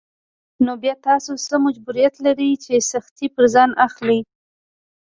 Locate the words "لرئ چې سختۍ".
2.25-3.27